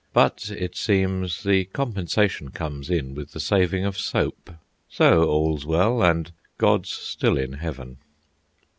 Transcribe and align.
But, 0.13 0.49
it 0.57 0.75
seems, 0.75 1.43
the 1.43 1.65
compensation 1.65 2.49
comes 2.49 2.89
in 2.89 3.13
with 3.13 3.33
the 3.33 3.39
saving 3.39 3.85
of 3.85 3.99
soap, 3.99 4.49
so 4.89 5.29
all's 5.29 5.63
well, 5.63 6.01
and 6.03 6.31
God's 6.57 6.89
still 6.89 7.37
in 7.37 7.53
heaven. 7.53 7.97